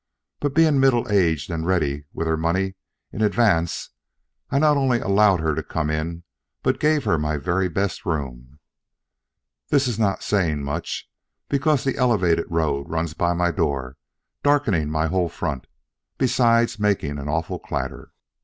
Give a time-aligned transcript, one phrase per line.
[0.39, 2.73] But being middle aged and ready with her money
[3.11, 3.89] in advance,
[4.49, 6.23] I not only allowed her to come in
[6.63, 8.57] but gave her my very best room.
[9.69, 11.07] This is not saying much,
[11.49, 13.95] because the elevated road runs by my door,
[14.41, 15.67] darkening my whole front,
[16.17, 18.11] besides making an awful clatter.